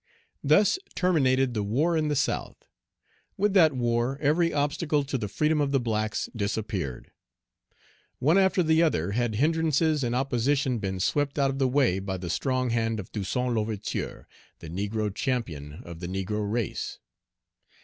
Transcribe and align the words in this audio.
Thus 0.43 0.79
terminated 0.95 1.53
the 1.53 1.61
war 1.61 1.95
in 1.95 2.07
the 2.07 2.15
South. 2.15 2.65
With 3.37 3.53
that 3.53 3.73
war 3.73 4.17
every 4.19 4.51
obstacle 4.51 5.03
to 5.03 5.15
the 5.15 5.27
freedom 5.27 5.61
of 5.61 5.71
the 5.71 5.79
blacks 5.79 6.27
disappeared. 6.35 7.11
One 8.17 8.35
after 8.35 8.63
the 8.63 8.81
other 8.81 9.11
had 9.11 9.35
hindrances 9.35 10.03
and 10.03 10.15
opposition 10.15 10.79
been 10.79 10.99
swept 10.99 11.37
out 11.37 11.51
of 11.51 11.59
the 11.59 11.67
way 11.67 11.99
by 11.99 12.17
the 12.17 12.31
strong 12.31 12.71
hand 12.71 12.99
of 12.99 13.11
Toussaint 13.11 13.53
L'Ouverture, 13.53 14.27
the 14.57 14.69
negro 14.71 15.13
champion 15.13 15.83
of 15.85 15.99
the 15.99 16.07
negro 16.07 16.51
race. 16.51 16.97